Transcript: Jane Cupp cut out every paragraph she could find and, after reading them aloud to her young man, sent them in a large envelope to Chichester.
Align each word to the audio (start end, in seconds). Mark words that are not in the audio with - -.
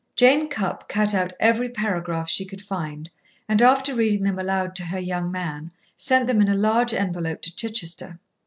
Jane 0.15 0.47
Cupp 0.47 0.89
cut 0.89 1.13
out 1.13 1.31
every 1.39 1.69
paragraph 1.69 2.27
she 2.27 2.43
could 2.43 2.59
find 2.61 3.07
and, 3.47 3.61
after 3.61 3.93
reading 3.93 4.23
them 4.23 4.39
aloud 4.39 4.75
to 4.77 4.83
her 4.85 4.97
young 4.97 5.31
man, 5.31 5.71
sent 5.95 6.25
them 6.25 6.41
in 6.41 6.47
a 6.49 6.55
large 6.55 6.91
envelope 6.91 7.43
to 7.43 7.55
Chichester. 7.55 8.19